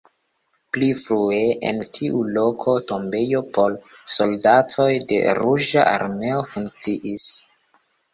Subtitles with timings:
[0.75, 1.41] Pli frue
[1.71, 3.75] en tiu loko tombejo por
[4.13, 7.29] soldatoj de Ruĝa Armeo funkciis.